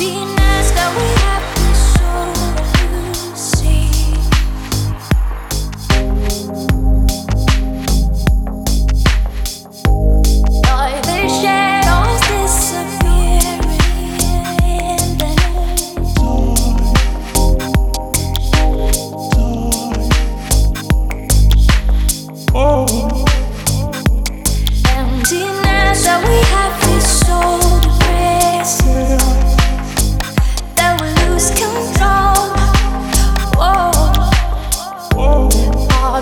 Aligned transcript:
denies 0.00 0.72
that 0.72 0.90
we 0.96 1.04
have 1.20 1.39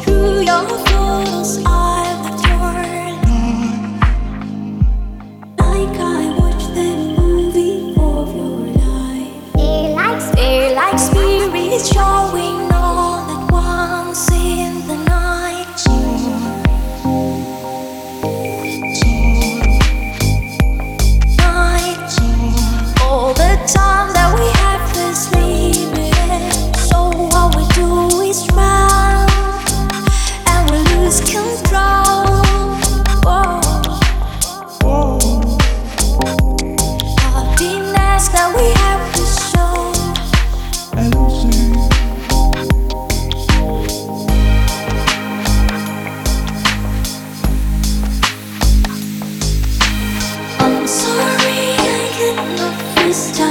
Through 0.00 0.42
your 0.42 0.87